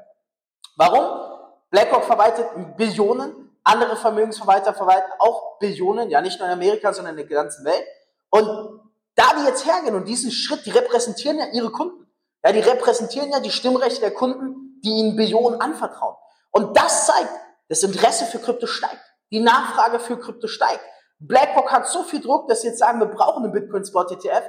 Warum? 0.76 1.32
BlackRock 1.70 2.04
verwaltet 2.04 2.46
Billionen, 2.76 3.58
andere 3.64 3.96
Vermögensverwalter 3.96 4.74
verwalten 4.74 5.10
auch 5.18 5.58
Billionen, 5.58 6.10
ja 6.10 6.20
nicht 6.20 6.38
nur 6.38 6.46
in 6.46 6.54
Amerika, 6.54 6.92
sondern 6.92 7.18
in 7.18 7.28
der 7.28 7.36
ganzen 7.36 7.64
Welt. 7.64 7.84
Und 8.30 8.80
da 9.16 9.24
die 9.38 9.46
jetzt 9.46 9.66
hergehen 9.66 9.96
und 9.96 10.06
diesen 10.06 10.30
Schritt, 10.30 10.64
die 10.66 10.70
repräsentieren 10.70 11.38
ja 11.38 11.46
ihre 11.46 11.72
Kunden. 11.72 12.05
Ja, 12.44 12.52
die 12.52 12.60
repräsentieren 12.60 13.30
ja 13.30 13.40
die 13.40 13.50
Stimmrechte 13.50 14.00
der 14.00 14.14
Kunden, 14.14 14.80
die 14.84 14.90
ihnen 14.90 15.16
Billionen 15.16 15.60
anvertrauen. 15.60 16.16
Und 16.50 16.76
das 16.76 17.06
zeigt, 17.06 17.30
das 17.68 17.82
Interesse 17.82 18.24
für 18.26 18.38
Krypto 18.38 18.66
steigt. 18.66 19.00
Die 19.30 19.40
Nachfrage 19.40 19.98
für 19.98 20.18
Krypto 20.18 20.46
steigt. 20.46 20.80
BlackRock 21.18 21.72
hat 21.72 21.88
so 21.88 22.02
viel 22.02 22.20
Druck, 22.20 22.48
dass 22.48 22.60
sie 22.60 22.68
jetzt 22.68 22.78
sagen, 22.78 23.00
wir 23.00 23.06
brauchen 23.06 23.42
einen 23.42 23.52
Bitcoin 23.52 23.84
Spot 23.84 24.04
ETF, 24.04 24.44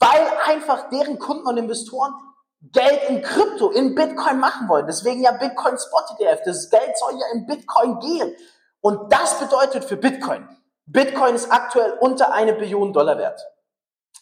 weil 0.00 0.26
einfach 0.46 0.88
deren 0.90 1.18
Kunden 1.18 1.46
und 1.46 1.56
Investoren 1.56 2.14
Geld 2.72 3.08
in 3.08 3.22
Krypto, 3.22 3.70
in 3.70 3.94
Bitcoin 3.94 4.40
machen 4.40 4.68
wollen. 4.68 4.86
Deswegen 4.86 5.22
ja 5.22 5.32
Bitcoin 5.32 5.78
Spot 5.78 6.16
ETF. 6.18 6.40
Das 6.44 6.68
Geld 6.70 6.98
soll 6.98 7.12
ja 7.12 7.26
in 7.32 7.46
Bitcoin 7.46 8.00
gehen. 8.00 8.34
Und 8.80 9.12
das 9.12 9.38
bedeutet 9.38 9.84
für 9.84 9.96
Bitcoin, 9.96 10.48
Bitcoin 10.86 11.34
ist 11.34 11.50
aktuell 11.50 11.98
unter 12.00 12.32
eine 12.32 12.54
Billion 12.54 12.92
Dollar 12.92 13.18
wert. 13.18 13.46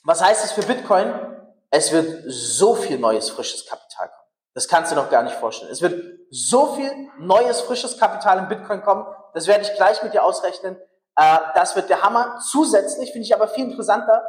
Was 0.03 0.23
heißt 0.23 0.45
es 0.45 0.53
für 0.53 0.63
Bitcoin? 0.63 1.36
Es 1.77 1.93
wird 1.93 2.23
so 2.27 2.75
viel 2.75 2.99
neues, 2.99 3.29
frisches 3.29 3.67
Kapital 3.67 4.09
kommen. 4.09 4.29
Das 4.55 4.67
kannst 4.67 4.93
du 4.93 4.97
noch 4.97 5.11
gar 5.11 5.23
nicht 5.23 5.37
vorstellen. 5.37 5.71
Es 5.71 5.83
wird 5.83 6.03
so 6.31 6.75
viel 6.75 6.91
neues, 7.19 7.61
frisches 7.61 7.99
Kapital 7.99 8.39
in 8.39 8.49
Bitcoin 8.49 8.81
kommen. 8.81 9.05
Das 9.35 9.47
werde 9.47 9.65
ich 9.65 9.75
gleich 9.75 10.03
mit 10.03 10.15
dir 10.15 10.25
ausrechnen. 10.25 10.79
Äh, 11.17 11.39
das 11.55 11.77
wird 11.77 11.91
der 11.91 12.01
Hammer. 12.01 12.39
Zusätzlich 12.51 13.13
finde 13.13 13.27
ich 13.27 13.35
aber 13.35 13.47
viel 13.49 13.65
interessanter, 13.65 14.27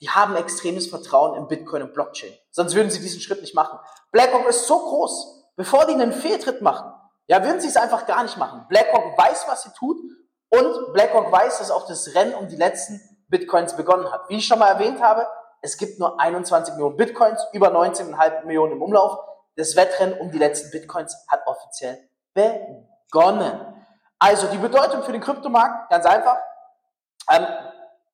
die 0.00 0.08
haben 0.08 0.36
extremes 0.36 0.86
Vertrauen 0.86 1.36
in 1.36 1.48
Bitcoin 1.48 1.82
und 1.82 1.92
Blockchain. 1.92 2.32
Sonst 2.50 2.74
würden 2.74 2.90
sie 2.90 3.00
diesen 3.00 3.20
Schritt 3.20 3.42
nicht 3.42 3.54
machen. 3.54 3.78
BlackRock 4.12 4.48
ist 4.48 4.66
so 4.66 4.78
groß, 4.78 5.52
bevor 5.56 5.84
die 5.84 5.92
einen 5.92 6.14
Fehltritt 6.14 6.62
machen, 6.62 6.90
ja, 7.26 7.44
würden 7.44 7.60
sie 7.60 7.68
es 7.68 7.76
einfach 7.76 8.06
gar 8.06 8.22
nicht 8.22 8.38
machen. 8.38 8.64
BlackRock 8.70 9.18
weiß, 9.18 9.44
was 9.48 9.64
sie 9.64 9.70
tut 9.78 9.98
und 10.48 10.94
BlackRock 10.94 11.30
weiß, 11.30 11.58
dass 11.58 11.70
auch 11.70 11.86
das 11.86 12.14
Rennen 12.14 12.34
um 12.34 12.48
die 12.48 12.56
letzten 12.56 13.02
Bitcoins 13.28 13.76
begonnen 13.76 14.10
hat. 14.10 14.30
Wie 14.30 14.38
ich 14.38 14.46
schon 14.46 14.58
mal 14.58 14.68
erwähnt 14.68 15.02
habe, 15.02 15.26
es 15.66 15.76
gibt 15.76 15.98
nur 15.98 16.20
21 16.20 16.74
Millionen 16.74 16.96
Bitcoins, 16.96 17.44
über 17.52 17.74
19,5 17.74 18.44
Millionen 18.44 18.74
im 18.74 18.82
Umlauf. 18.82 19.18
das 19.56 19.74
Wettrennen 19.74 20.16
um 20.20 20.30
die 20.30 20.38
letzten 20.38 20.70
Bitcoins 20.70 21.16
hat 21.28 21.40
offiziell 21.46 22.08
begonnen. 22.34 23.84
Also 24.18 24.46
die 24.46 24.58
Bedeutung 24.58 25.02
für 25.02 25.12
den 25.12 25.20
Kryptomarkt, 25.20 25.90
ganz 25.90 26.06
einfach. 26.06 26.36
Ähm, 27.32 27.46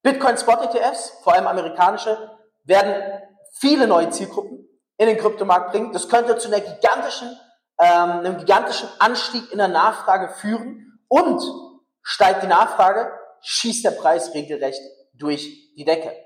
Bitcoin 0.02 0.38
Spot 0.38 0.62
ETFs, 0.62 1.10
vor 1.22 1.34
allem 1.34 1.46
amerikanische, 1.46 2.30
werden 2.64 3.20
viele 3.60 3.86
neue 3.86 4.08
Zielgruppen 4.08 4.66
in 4.96 5.06
den 5.08 5.18
Kryptomarkt 5.18 5.72
bringen. 5.72 5.92
Das 5.92 6.08
könnte 6.08 6.38
zu 6.38 6.48
einer 6.48 6.60
gigantischen, 6.60 7.38
ähm, 7.78 8.10
einem 8.20 8.38
gigantischen 8.38 8.88
Anstieg 8.98 9.52
in 9.52 9.58
der 9.58 9.68
Nachfrage 9.68 10.32
führen 10.36 10.98
und 11.08 11.42
steigt 12.02 12.44
die 12.44 12.48
Nachfrage, 12.48 13.12
schießt 13.42 13.84
der 13.84 13.90
Preis 13.90 14.32
regelrecht 14.32 14.80
durch 15.12 15.74
die 15.76 15.84
Decke. 15.84 16.16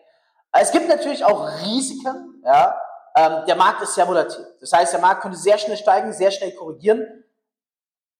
Es 0.52 0.72
gibt 0.72 0.88
natürlich 0.88 1.24
auch 1.24 1.48
Risiken. 1.62 2.42
Ja? 2.44 2.80
Ähm, 3.16 3.44
der 3.46 3.56
Markt 3.56 3.82
ist 3.82 3.94
sehr 3.94 4.06
volatil. 4.06 4.46
Das 4.60 4.72
heißt, 4.72 4.92
der 4.92 5.00
Markt 5.00 5.22
könnte 5.22 5.38
sehr 5.38 5.58
schnell 5.58 5.76
steigen, 5.76 6.12
sehr 6.12 6.30
schnell 6.30 6.52
korrigieren. 6.52 7.24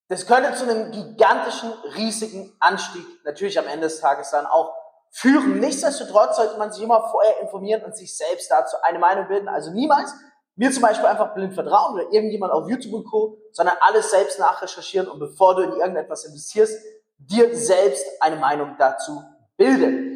Das 0.08 0.26
könnte 0.26 0.54
zu 0.54 0.64
einem 0.64 0.92
gigantischen, 0.92 1.72
riesigen 1.96 2.56
Anstieg 2.60 3.04
natürlich 3.24 3.58
am 3.58 3.66
Ende 3.66 3.88
des 3.88 4.00
Tages 4.00 4.30
dann 4.30 4.46
auch 4.46 4.72
führen. 5.10 5.58
Nichtsdestotrotz 5.60 6.36
sollte 6.36 6.58
man 6.58 6.72
sich 6.72 6.82
immer 6.82 7.08
vorher 7.08 7.40
informieren 7.40 7.82
und 7.82 7.96
sich 7.96 8.16
selbst 8.16 8.50
dazu 8.50 8.76
eine 8.82 8.98
Meinung 8.98 9.26
bilden. 9.28 9.48
Also 9.48 9.72
niemals 9.72 10.14
mir 10.54 10.70
zum 10.70 10.82
Beispiel 10.82 11.06
einfach 11.06 11.34
blind 11.34 11.54
vertrauen 11.54 11.94
oder 11.94 12.12
irgendjemand 12.12 12.52
auf 12.52 12.68
YouTube 12.68 12.94
und 12.94 13.04
Co., 13.04 13.38
sondern 13.52 13.76
alles 13.80 14.10
selbst 14.10 14.38
nachrecherchieren 14.38 15.08
und 15.08 15.18
bevor 15.18 15.54
du 15.54 15.62
in 15.62 15.72
irgendetwas 15.72 16.24
investierst, 16.24 16.78
dir 17.18 17.54
selbst 17.56 18.04
eine 18.20 18.36
Meinung 18.36 18.76
dazu 18.78 19.22
bilden. 19.56 20.15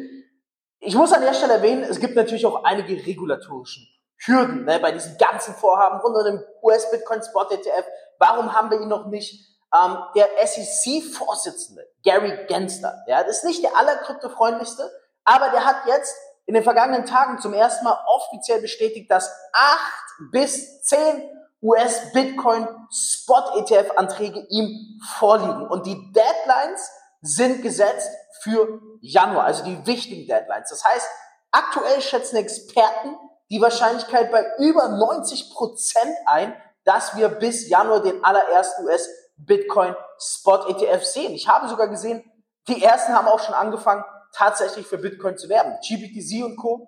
Ich 0.83 0.95
muss 0.95 1.13
an 1.13 1.21
der 1.21 1.35
Stelle 1.35 1.53
erwähnen, 1.53 1.83
es 1.83 1.99
gibt 1.99 2.15
natürlich 2.15 2.43
auch 2.43 2.63
einige 2.63 2.93
regulatorischen 3.05 3.87
Hürden 4.17 4.65
ne, 4.65 4.79
bei 4.79 4.91
diesem 4.91 5.15
ganzen 5.19 5.53
Vorhaben 5.53 5.99
rund 6.01 6.17
um 6.17 6.23
den 6.23 6.43
US-Bitcoin 6.63 7.21
Spot 7.21 7.47
ETF. 7.51 7.85
Warum 8.17 8.51
haben 8.51 8.71
wir 8.71 8.81
ihn 8.81 8.87
noch 8.87 9.05
nicht? 9.05 9.47
Ähm, 9.73 9.97
der 10.15 10.27
SEC-Vorsitzende, 10.43 11.87
Gary 12.03 12.45
Gensler, 12.47 13.03
ja, 13.07 13.23
das 13.23 13.37
ist 13.37 13.45
nicht 13.45 13.63
der 13.63 13.77
allerkryptofreundlichste, 13.77 14.91
aber 15.23 15.49
der 15.49 15.65
hat 15.65 15.85
jetzt 15.85 16.15
in 16.47 16.55
den 16.55 16.63
vergangenen 16.63 17.05
Tagen 17.05 17.39
zum 17.39 17.53
ersten 17.53 17.85
Mal 17.85 17.97
offiziell 18.07 18.59
bestätigt, 18.59 19.09
dass 19.11 19.31
acht 19.53 20.31
bis 20.31 20.81
zehn 20.81 21.29
US-Bitcoin 21.61 22.67
Spot 22.89 23.59
ETF-Anträge 23.59 24.47
ihm 24.49 24.99
vorliegen. 25.15 25.67
Und 25.67 25.85
die 25.85 26.11
Deadlines 26.11 26.89
sind 27.21 27.61
gesetzt 27.61 28.09
für 28.41 28.81
Januar, 29.01 29.45
also 29.45 29.63
die 29.63 29.85
wichtigen 29.85 30.27
Deadlines. 30.27 30.69
Das 30.69 30.83
heißt, 30.83 31.07
aktuell 31.51 32.01
schätzen 32.01 32.37
Experten 32.37 33.15
die 33.49 33.61
Wahrscheinlichkeit 33.61 34.31
bei 34.31 34.45
über 34.59 34.87
90 34.87 35.51
Prozent 35.51 36.15
ein, 36.25 36.55
dass 36.83 37.15
wir 37.15 37.29
bis 37.29 37.69
Januar 37.69 38.01
den 38.01 38.23
allerersten 38.23 38.85
US-Bitcoin 38.85 39.95
Spot 40.17 40.67
ETF 40.67 41.03
sehen. 41.03 41.33
Ich 41.33 41.47
habe 41.47 41.67
sogar 41.67 41.87
gesehen, 41.87 42.23
die 42.67 42.83
ersten 42.83 43.13
haben 43.13 43.27
auch 43.27 43.39
schon 43.39 43.55
angefangen, 43.55 44.03
tatsächlich 44.33 44.87
für 44.87 44.97
Bitcoin 44.97 45.37
zu 45.37 45.49
werben. 45.49 45.77
GBTC 45.81 46.45
und 46.45 46.55
Co. 46.55 46.87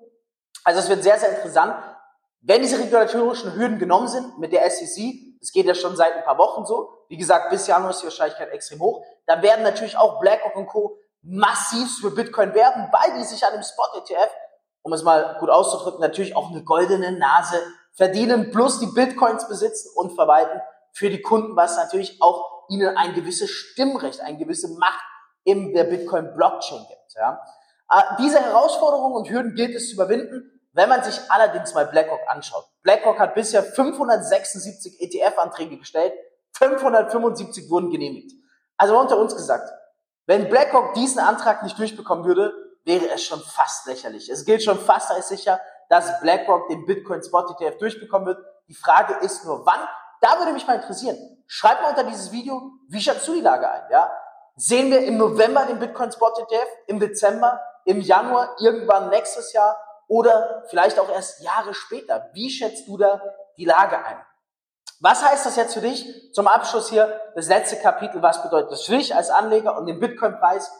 Also 0.63 0.79
es 0.79 0.89
wird 0.89 1.03
sehr, 1.03 1.19
sehr 1.19 1.35
interessant. 1.35 1.75
Wenn 2.41 2.61
diese 2.61 2.79
regulatorischen 2.79 3.55
Hürden 3.55 3.79
genommen 3.79 4.07
sind 4.07 4.39
mit 4.39 4.53
der 4.53 4.69
SEC, 4.69 5.32
das 5.43 5.51
geht 5.51 5.65
ja 5.65 5.75
schon 5.75 5.97
seit 5.97 6.15
ein 6.15 6.23
paar 6.23 6.37
Wochen 6.37 6.65
so, 6.65 7.05
wie 7.09 7.17
gesagt, 7.17 7.49
bis 7.49 7.67
Januar 7.67 7.89
ist 7.89 7.99
die 7.99 8.05
Wahrscheinlichkeit 8.05 8.49
extrem 8.53 8.79
hoch, 8.79 9.05
dann 9.25 9.41
werden 9.41 9.61
natürlich 9.61 9.97
auch 9.97 10.21
BlackRock 10.21 10.55
und 10.55 10.67
Co. 10.67 10.97
massiv 11.21 11.99
für 11.99 12.11
Bitcoin 12.11 12.53
werben, 12.53 12.87
weil 12.93 13.19
die 13.19 13.25
sich 13.25 13.45
an 13.45 13.51
dem 13.51 13.61
Spot-ETF, 13.61 14.31
um 14.83 14.93
es 14.93 15.03
mal 15.03 15.35
gut 15.41 15.49
auszudrücken, 15.49 15.99
natürlich 15.99 16.37
auch 16.37 16.49
eine 16.49 16.63
goldene 16.63 17.11
Nase 17.11 17.61
verdienen, 17.91 18.51
plus 18.51 18.79
die 18.79 18.85
Bitcoins 18.85 19.49
besitzen 19.49 19.91
und 19.95 20.15
verwalten 20.15 20.61
für 20.93 21.09
die 21.09 21.21
Kunden, 21.21 21.57
was 21.57 21.75
natürlich 21.75 22.21
auch 22.21 22.69
ihnen 22.69 22.95
ein 22.95 23.13
gewisses 23.13 23.49
Stimmrecht, 23.49 24.21
eine 24.21 24.37
gewisse 24.37 24.69
Macht 24.77 25.03
in 25.43 25.73
der 25.73 25.83
Bitcoin-Blockchain 25.83 26.85
gibt. 26.87 27.15
Ja. 27.15 27.41
Äh, 27.91 28.01
diese 28.19 28.39
Herausforderungen 28.39 29.15
und 29.17 29.29
Hürden 29.29 29.55
gilt 29.55 29.75
es 29.75 29.89
zu 29.89 29.95
überwinden, 29.95 30.61
wenn 30.73 30.89
man 30.89 31.03
sich 31.03 31.19
allerdings 31.29 31.73
mal 31.73 31.85
BlackRock 31.85 32.21
anschaut. 32.27 32.65
BlackRock 32.81 33.19
hat 33.19 33.35
bisher 33.35 33.63
576 33.63 34.99
ETF-Anträge 34.99 35.77
gestellt, 35.77 36.13
575 36.53 37.69
wurden 37.69 37.89
genehmigt. 37.89 38.31
Also 38.77 38.99
unter 38.99 39.17
uns 39.17 39.35
gesagt, 39.35 39.71
wenn 40.25 40.49
BlackRock 40.49 40.93
diesen 40.93 41.19
Antrag 41.19 41.63
nicht 41.63 41.77
durchbekommen 41.77 42.25
würde, 42.25 42.53
wäre 42.85 43.09
es 43.13 43.23
schon 43.23 43.39
fast 43.39 43.85
lächerlich. 43.87 44.29
Es 44.29 44.45
gilt 44.45 44.63
schon 44.63 44.79
fast 44.79 45.11
als 45.11 45.29
sicher, 45.29 45.59
dass 45.89 46.19
BlackRock 46.21 46.67
den 46.69 46.85
Bitcoin 46.85 47.23
Spot 47.23 47.45
ETF 47.57 47.77
durchbekommen 47.77 48.27
wird. 48.27 48.43
Die 48.67 48.73
Frage 48.73 49.15
ist 49.25 49.45
nur, 49.45 49.65
wann? 49.65 49.79
Da 50.21 50.39
würde 50.39 50.53
mich 50.53 50.65
mal 50.65 50.75
interessieren. 50.75 51.17
Schreib 51.45 51.81
mal 51.81 51.89
unter 51.89 52.03
dieses 52.05 52.31
Video, 52.31 52.71
wie 52.87 53.01
schätzt 53.01 53.27
du 53.27 53.33
die 53.33 53.41
Lage 53.41 53.69
ein? 53.69 53.83
Ja? 53.91 54.11
Sehen 54.55 54.91
wir 54.91 55.03
im 55.03 55.17
November 55.17 55.65
den 55.65 55.79
Bitcoin 55.79 56.11
Spot 56.11 56.31
ETF, 56.37 56.67
im 56.87 56.99
Dezember, 56.99 57.59
im 57.85 57.99
Januar, 57.99 58.55
irgendwann 58.59 59.09
nächstes 59.09 59.51
Jahr 59.51 59.75
oder 60.13 60.63
vielleicht 60.69 60.99
auch 60.99 61.09
erst 61.09 61.41
Jahre 61.41 61.73
später? 61.73 62.29
Wie 62.33 62.51
schätzt 62.51 62.87
du 62.87 62.97
da 62.97 63.19
die 63.57 63.65
Lage 63.65 63.97
ein? 63.97 64.23
Was 64.99 65.23
heißt 65.23 65.43
das 65.43 65.55
jetzt 65.55 65.73
für 65.73 65.81
dich? 65.81 66.31
Zum 66.33 66.47
Abschluss 66.47 66.89
hier 66.89 67.19
das 67.33 67.47
letzte 67.47 67.77
Kapitel. 67.77 68.21
Was 68.21 68.43
bedeutet 68.43 68.71
das 68.71 68.83
für 68.83 68.95
dich 68.95 69.15
als 69.15 69.31
Anleger 69.31 69.75
und 69.75 69.87
den 69.87 69.99
Bitcoin-Preis? 69.99 70.71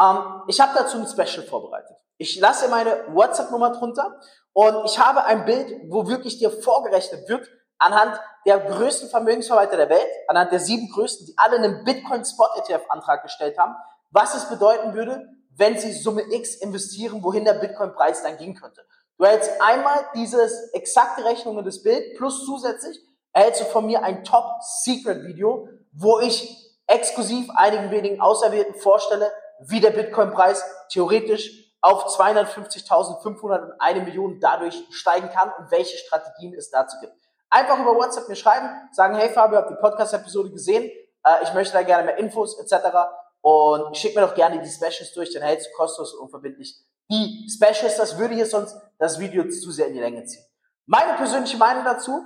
Ähm, 0.00 0.42
ich 0.48 0.60
habe 0.60 0.72
dazu 0.76 0.98
ein 0.98 1.06
Special 1.06 1.46
vorbereitet. 1.46 1.96
Ich 2.16 2.40
lasse 2.40 2.68
meine 2.68 3.04
WhatsApp-Nummer 3.14 3.70
drunter 3.70 4.18
und 4.52 4.84
ich 4.84 4.98
habe 4.98 5.24
ein 5.26 5.44
Bild, 5.44 5.72
wo 5.88 6.08
wirklich 6.08 6.38
dir 6.38 6.50
vorgerechnet 6.50 7.28
wird, 7.28 7.48
anhand 7.78 8.20
der 8.46 8.58
größten 8.58 9.10
Vermögensverwalter 9.10 9.76
der 9.76 9.90
Welt, 9.90 10.10
anhand 10.26 10.50
der 10.50 10.58
sieben 10.58 10.90
größten, 10.92 11.26
die 11.26 11.34
alle 11.36 11.56
einen 11.58 11.84
Bitcoin-Spot-ETF-Antrag 11.84 13.22
gestellt 13.22 13.56
haben, 13.58 13.76
was 14.10 14.34
es 14.34 14.48
bedeuten 14.48 14.94
würde, 14.94 15.28
wenn 15.56 15.78
sie 15.78 15.92
Summe 15.92 16.22
X 16.32 16.56
investieren, 16.56 17.22
wohin 17.22 17.44
der 17.44 17.54
Bitcoin-Preis 17.54 18.22
dann 18.22 18.38
gehen 18.38 18.54
könnte. 18.54 18.82
Du 19.18 19.24
erhältst 19.24 19.50
einmal 19.60 20.06
dieses 20.14 20.72
exakte 20.72 21.24
Rechnungen 21.24 21.64
des 21.64 21.82
Bild 21.82 22.16
plus 22.16 22.44
zusätzlich 22.44 22.98
erhältst 23.32 23.62
du 23.62 23.64
von 23.66 23.86
mir 23.86 24.02
ein 24.02 24.24
Top-Secret-Video, 24.24 25.68
wo 25.92 26.20
ich 26.20 26.72
exklusiv 26.86 27.48
einigen 27.54 27.90
wenigen 27.90 28.20
Auserwählten 28.20 28.74
vorstelle, 28.74 29.30
wie 29.60 29.80
der 29.80 29.90
Bitcoin-Preis 29.90 30.64
theoretisch 30.90 31.50
auf 31.80 32.06
250.500 32.16 33.62
und 33.62 33.80
eine 33.80 34.02
Million 34.02 34.38
dadurch 34.40 34.84
steigen 34.90 35.30
kann 35.30 35.52
und 35.58 35.70
welche 35.70 35.96
Strategien 35.98 36.54
es 36.54 36.70
dazu 36.70 36.96
gibt. 37.00 37.14
Einfach 37.50 37.78
über 37.78 37.94
WhatsApp 37.94 38.28
mir 38.28 38.36
schreiben, 38.36 38.68
sagen, 38.92 39.14
hey 39.16 39.28
Fabio, 39.28 39.58
habt 39.58 39.70
die 39.70 39.74
Podcast-Episode 39.74 40.50
gesehen? 40.50 40.90
Äh, 41.24 41.42
ich 41.42 41.52
möchte 41.54 41.74
da 41.74 41.82
gerne 41.82 42.04
mehr 42.04 42.18
Infos 42.18 42.58
etc. 42.58 42.96
Und 43.42 43.96
schick 43.96 44.14
mir 44.14 44.22
doch 44.22 44.34
gerne 44.34 44.60
die 44.60 44.70
Specials 44.70 45.12
durch, 45.14 45.32
dann 45.32 45.42
hältst 45.42 45.68
du 45.68 45.72
kostenlos 45.76 46.14
und 46.14 46.20
unverbindlich 46.20 46.76
die 47.10 47.48
Specials. 47.50 47.96
Das 47.96 48.16
würde 48.16 48.34
hier 48.34 48.46
sonst 48.46 48.76
das 48.98 49.18
Video 49.18 49.48
zu 49.48 49.70
sehr 49.70 49.88
in 49.88 49.94
die 49.94 50.00
Länge 50.00 50.24
ziehen. 50.24 50.44
Meine 50.86 51.14
persönliche 51.14 51.56
Meinung 51.56 51.84
dazu, 51.84 52.24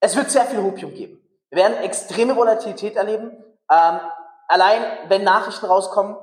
es 0.00 0.16
wird 0.16 0.30
sehr 0.30 0.44
viel 0.46 0.62
Hopium 0.62 0.94
geben. 0.94 1.20
Wir 1.50 1.62
werden 1.62 1.78
extreme 1.78 2.36
Volatilität 2.36 2.96
erleben. 2.96 3.30
Ähm, 3.70 4.00
allein 4.48 4.82
wenn 5.08 5.24
Nachrichten 5.24 5.66
rauskommen, 5.66 6.16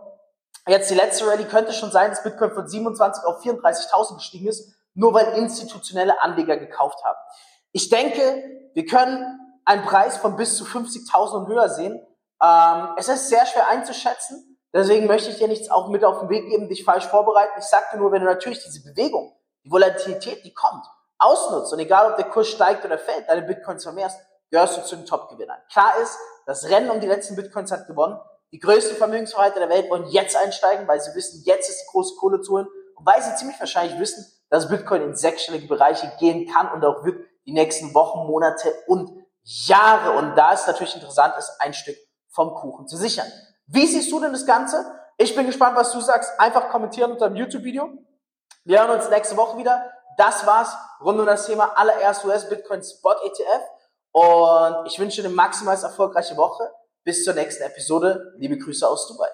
jetzt 0.68 0.90
die 0.90 0.96
letzte 0.96 1.28
Rallye 1.28 1.46
könnte 1.46 1.74
schon 1.74 1.92
sein, 1.92 2.10
dass 2.10 2.24
Bitcoin 2.24 2.52
von 2.52 2.68
27 2.68 3.24
auf 3.24 3.42
34.000 3.44 4.16
gestiegen 4.16 4.48
ist, 4.48 4.74
nur 4.94 5.14
weil 5.14 5.38
institutionelle 5.38 6.22
Anleger 6.22 6.58
gekauft 6.58 7.04
haben. 7.04 7.18
Ich 7.72 7.90
denke, 7.90 8.70
wir 8.74 8.86
können 8.86 9.40
einen 9.66 9.84
Preis 9.84 10.18
von 10.18 10.38
bis 10.38 10.58
zu 10.58 10.64
50.000 10.64 11.32
und 11.34 11.48
höher 11.48 11.70
sehen. 11.70 12.00
Ähm, 12.42 12.90
es 12.98 13.08
ist 13.08 13.30
sehr 13.30 13.46
schwer 13.46 13.68
einzuschätzen. 13.68 14.60
Deswegen 14.74 15.08
möchte 15.08 15.30
ich 15.30 15.38
dir 15.38 15.48
nichts 15.48 15.72
auch 15.72 15.88
mit 15.88 16.04
auf 16.04 16.20
den 16.20 16.30
Weg 16.30 16.50
geben, 16.50 16.68
dich 16.68 16.84
falsch 16.84 17.06
vorbereiten. 17.06 17.54
Ich 17.58 17.66
sagte 17.66 17.98
nur, 17.98 18.12
wenn 18.12 18.22
du 18.22 18.28
natürlich 18.28 18.62
diese 18.62 18.84
Bewegung, 18.84 19.34
die 19.64 19.72
Volatilität, 19.72 20.44
die 20.44 20.54
kommt, 20.54 20.86
ausnutzt 21.18 21.72
und 21.72 21.80
egal 21.80 22.12
ob 22.12 22.18
der 22.18 22.26
Kurs 22.26 22.50
steigt 22.50 22.84
oder 22.84 22.98
fällt, 22.98 23.30
deine 23.30 23.44
Bitcoins 23.44 23.84
vermehrst, 23.84 24.20
gehörst 24.52 24.78
du 24.78 24.84
zu 24.84 24.98
den 24.98 25.06
Top-Gewinnern. 25.06 25.58
Klar 25.72 25.98
ist, 26.02 26.18
das 26.46 26.70
Rennen 26.70 26.90
um 26.90 27.00
die 27.00 27.08
letzten 27.08 27.36
Bitcoins 27.38 27.72
hat 27.72 27.88
gewonnen. 27.88 28.20
Die 28.52 28.60
größten 28.60 28.98
Vermögensverwalter 28.98 29.60
der 29.60 29.70
Welt 29.70 29.90
wollen 29.90 30.08
jetzt 30.08 30.36
einsteigen, 30.36 30.88
weil 30.88 31.00
sie 31.00 31.16
wissen, 31.16 31.42
jetzt 31.46 31.70
ist 31.70 31.82
die 31.82 31.92
große 31.92 32.16
Kohle 32.18 32.42
zu 32.42 32.54
holen 32.54 32.68
und 32.96 33.06
weil 33.06 33.22
sie 33.22 33.36
ziemlich 33.36 33.60
wahrscheinlich 33.60 33.98
wissen, 34.00 34.26
dass 34.50 34.70
Bitcoin 34.70 35.02
in 35.02 35.16
sechsstellige 35.16 35.68
Bereiche 35.68 36.12
gehen 36.20 36.52
kann 36.54 36.72
und 36.72 36.86
auch 36.86 37.04
wird 37.04 37.26
die 37.46 37.54
nächsten 37.54 37.94
Wochen, 37.94 38.28
Monate 38.28 38.74
und 38.88 39.26
Jahre. 39.44 40.18
Und 40.18 40.36
da 40.36 40.54
ist 40.54 40.68
natürlich 40.68 40.96
interessant, 40.96 41.36
ist 41.38 41.60
ein 41.60 41.74
Stück 41.74 41.98
vom 42.36 42.54
Kuchen 42.54 42.88
zu 42.88 42.98
sichern. 42.98 43.28
Wie 43.68 43.88
siehst 43.88 44.12
du 44.12 44.20
denn 44.20 44.34
das 44.34 44.46
Ganze? 44.46 44.86
Ich 45.18 45.36
bin 45.36 45.46
gespannt, 45.46 45.78
was 45.78 45.92
du 45.92 46.02
sagst. 46.02 46.40
Einfach 46.40 46.70
kommentieren 46.70 47.12
unter 47.14 47.30
dem 47.30 47.38
YouTube-Video. 47.38 47.90
Wir 48.66 48.82
hören 48.82 49.00
uns 49.00 49.10
nächste 49.10 49.38
Woche 49.38 49.58
wieder. 49.58 49.90
Das 50.18 50.46
war's 50.46 50.76
rund 51.02 51.20
um 51.20 51.26
das 51.26 51.46
Thema 51.46 51.78
allererst 51.78 52.26
US 52.26 52.48
Bitcoin 52.48 52.84
Spot 52.84 53.16
ETF. 53.24 53.64
Und 54.12 54.88
ich 54.88 55.00
wünsche 55.00 55.22
dir 55.22 55.28
eine 55.28 55.36
maximal 55.36 55.76
erfolgreiche 55.82 56.38
Woche. 56.38 56.70
Bis 57.04 57.24
zur 57.24 57.34
nächsten 57.34 57.64
Episode. 57.64 58.34
Liebe 58.38 58.58
Grüße 58.58 58.88
aus 58.88 59.08
Dubai. 59.08 59.30